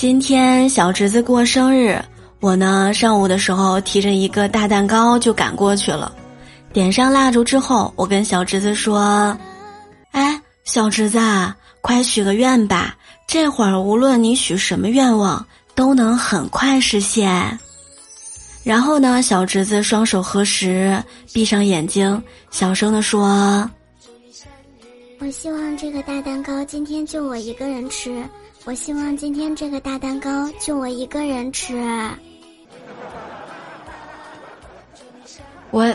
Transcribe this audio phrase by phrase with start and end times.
[0.00, 2.02] 今天小侄子过生日，
[2.40, 6.10] 我呢上午的时候提着一个大蛋糕就赶过去了。
[6.72, 9.36] 点上蜡烛之后，我跟小侄子说
[10.12, 11.20] ：“哎，小侄子，
[11.82, 12.96] 快许个愿吧！
[13.28, 17.58] 这会儿无论你许什么愿望，都能很快实现。
[18.64, 20.98] ”然后呢，小侄子双手合十，
[21.30, 23.70] 闭上眼睛，小声地说
[25.20, 28.26] ：“我希望这个大蛋糕今天就我一个人吃。
[28.64, 31.76] 我希望今天这个大蛋糕就我一个人吃。”
[35.70, 35.94] 我。